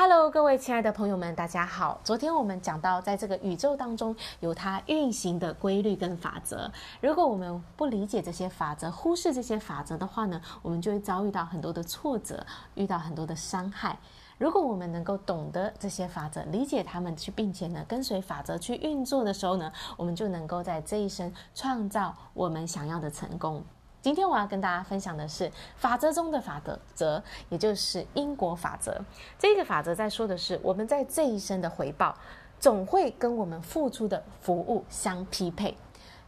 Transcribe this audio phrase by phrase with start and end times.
[0.00, 2.00] Hello，各位亲爱的朋友们，大家好。
[2.04, 6.70] 昨天我们讲到，在这个宇宙当中有它运行的规律跟法则。
[7.00, 13.98] 如果我们不理解这些法则，忽视这些法则的话呢，我们就会遭遇到很多的挫折，遇到很多的伤害。
[14.38, 23.64] 如果我们能够懂得这些法则，理解他们去，并且呢跟随法则去运作的时候呢，我们就能够在这一生创造我们想要的成功。
[24.00, 28.96] 今天我要跟大家分享的是法则中的法则，则也就是因果法则。
[29.38, 32.14] 这个法则在说的是，我们在这一生的回报，
[32.60, 35.76] 总会跟我们付出的服务相匹配。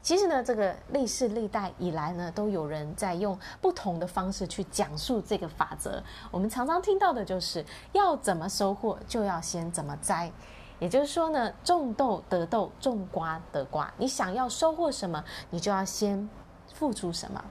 [0.00, 6.00] 其实呢，这个历世历代以来呢，都有人在用不同的方式去讲述这个法则。
[6.30, 10.30] 我们常常听到的就是要怎么收获，就要先怎么栽。
[10.78, 13.92] 也就是说呢，种豆得豆，种瓜得瓜。
[13.96, 16.28] 你想要收获什么，你就要先
[16.78, 17.42] 付出什么。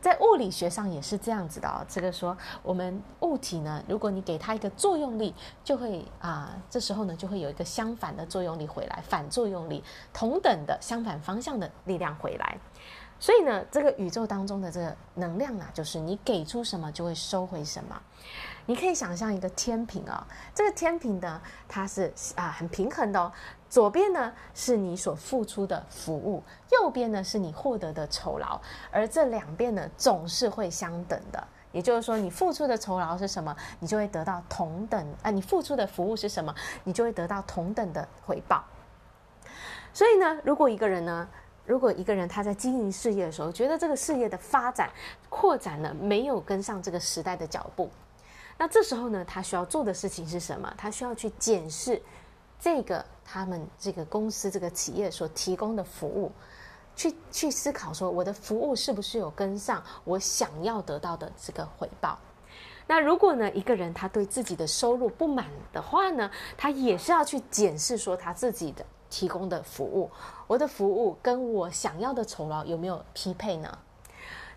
[0.00, 1.86] 在物理学上也是这样子的哦。
[1.88, 12.58] 这个说我们物体呢，如果你给它一个作用力，就会啊，这时候呢就会有一个相反的作用力回来，反作用力，同等的相反方向的力量回来。
[13.22, 18.02] 所以呢，这个宇宙当中的这个能量啊，就是你给出什么就会收回什么。
[18.66, 23.32] 你可以想象一个天平啊、这个天平呢，它是啊很平衡的哦。
[23.70, 31.46] 左边呢是你所付出的服务，右边呢是你获得的酬劳，而这两边呢总是会相等的。
[31.70, 38.64] 也就是说，你付出的酬劳是什么，你就会得到同等啊；你付出的服务是什么，你就会得到同等的回报。
[39.94, 41.28] 所以呢，如果一个人呢，
[41.64, 44.90] 如果一个人他在经营事业的时候，觉得这个事业的发展
[45.28, 47.90] 扩展了没有跟上这个时代的脚步，
[48.58, 50.72] 那这时候呢，他需要做的事情是什么？
[50.76, 52.00] 他需要去检视。
[52.60, 56.30] 这个他们这个公司这个企业所提供的服务，
[56.94, 62.16] 去去思考说，我的服务是不是有跟上我想要得到的这个回报？
[62.86, 70.10] 那如果呢，一个人他对自己的收入不满的话呢，他也是要去检视说他自己的提供的服务，
[70.46, 73.78] 我的服务跟我想要的酬劳有没有匹配呢？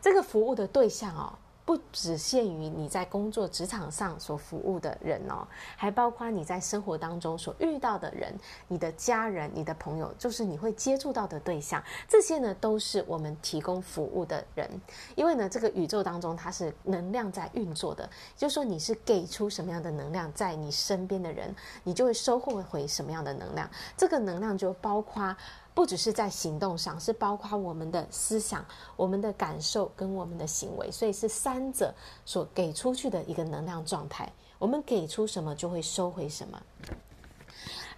[0.02, 1.34] 这个服务的对象哦。
[1.66, 8.32] 不只限于你在工作职场上所服务的人哦，还包括你在生活当中所遇到的人，
[8.68, 11.84] 你的家人、你的朋友，就是你会接触到的对象。
[12.08, 14.70] 这些呢，都是我们提供服务的人。
[15.16, 23.68] 因为呢，这个宇宙当中它是能量在运作的，就是说你是给出什么样的能量在你身边的人，你就会收获回什么样的能量。
[23.98, 25.36] 这个能量就包括。
[25.76, 28.66] 不只是在行动上，是包括我们的思想、
[28.96, 31.94] 我们的感受跟我们的行为，所以是三者
[32.26, 34.32] 所给出去的一个能量状态。
[34.58, 36.60] 我们给出什么，就会收回什么。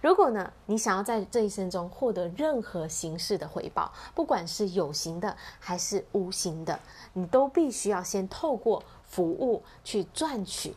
[0.00, 6.78] 如果呢，你想要在这一生中获得任何形式的回报，不管是有形的还是无形的，
[7.12, 10.74] 你都必须要先透过服务去赚取。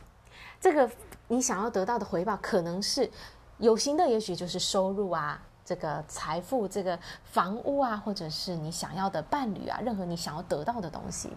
[0.60, 0.88] 这个
[1.26, 3.10] 你想要得到的回报，可能是
[3.58, 5.44] 有形的，也许就是收入啊。
[5.64, 11.30] 这个财富，这个房屋啊，或者是你想要的伴侣啊，任何你想要得到的东西，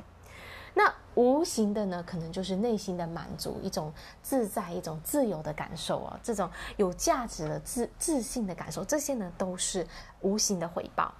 [0.73, 9.87] 那无形的呢，可能就是内心的满足，一种自在、一种自由的感受啊，这种有价值的自自信的感受，这些呢都是
[10.21, 11.13] 无形的回报。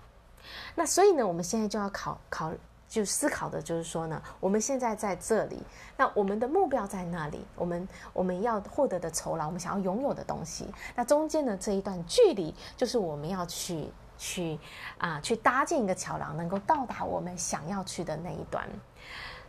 [0.75, 2.51] 那所以呢，我们现在就要考考。
[2.88, 5.62] 就思考的就是说呢，我们现在在这里，
[5.97, 14.57] 那我们的目标在那里，我们我们要获得的酬劳，我们想要拥有的东西，那中间的这一段距离，就是我们要去去
[14.97, 18.68] 啊去搭建一个桥梁，能够到达我们想要去的那一段。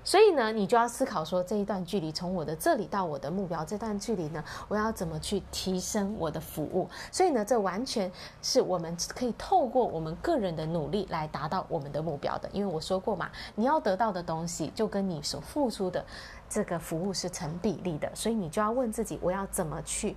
[0.07, 6.89] 所以呢，你就要思考说，这一段距离从我的这里到我的目标，这段距离呢，我要怎么去提升我的服务？
[7.11, 12.49] 所以呢，这完全是我们可以透过我们个人的努力来达到我们的目标的。
[12.53, 16.07] 因为我说过嘛，你要得到的东西就跟你所付出的
[16.49, 20.17] 这个服务是成比例的，所以你就要问自己，我要怎么去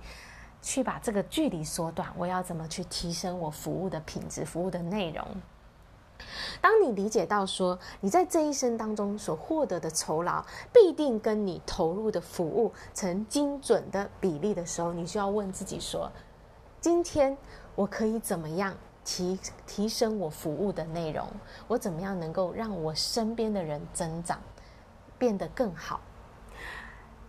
[0.62, 2.08] 去把这个距离缩短？
[2.16, 5.26] 我要怎么去提升我服务的品质、服务的内容？
[6.60, 16.10] 当你理解到说，你在这一生当中所获得的酬劳必定跟你投入的服务成精准的比例的时候，你需要问自己说：
[16.80, 17.36] 今天
[17.74, 18.74] 我可以怎么样
[19.04, 21.26] 提提升我服务的内容？
[21.66, 24.40] 我怎么样能够让我身边的人增长，
[25.18, 26.00] 变得更好？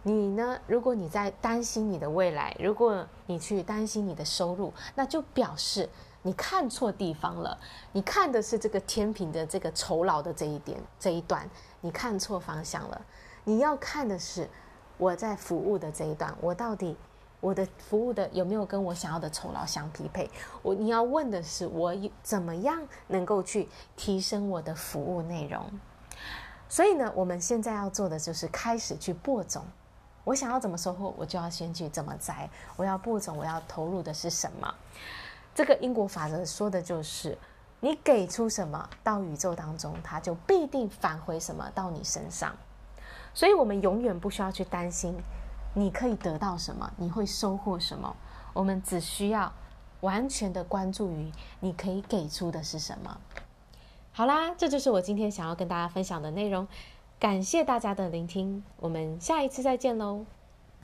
[0.04, 0.60] 你呢？
[0.66, 5.88] 如果你在担心你的未来，如果你去担心你的收入，那就表示。
[6.24, 7.58] 你看错地方了，
[7.92, 11.50] 你看的是这个天平的这个酬劳的这一点这一段，
[11.82, 13.02] 你看错方向了。
[13.44, 14.48] 你要看的是
[14.98, 16.96] 我在服务的这一段，我到底
[17.40, 20.30] 我的服务的有没有跟我想要的酬劳相匹配？
[20.62, 21.92] 我你要问的是我
[22.22, 25.66] 怎么样能够去提升我的服务内容？
[26.70, 29.66] 所以呢，我们现在要做的就是开始去播种。
[30.24, 32.48] 我想要怎么收获，我就要先去怎么栽。
[32.78, 34.72] 我要播种，我要投入的是什么？
[35.54, 37.38] 这个因果法则说的就是，
[37.80, 42.56] 你给出什么到宇宙当中，它就必定返回什么到你身上。
[43.34, 45.16] 所以，我们永远不需要去担心
[45.74, 48.16] 你可以得到什么，你会收获什么。
[48.54, 49.54] 我们只需要
[50.02, 51.32] 完全的关注于
[51.62, 53.18] 你可以给出的是什么。
[54.12, 56.68] 好啦，这就是我今天想要跟大家分享的内容。
[57.20, 60.26] 感谢大家的聆听，我们下一次再见喽。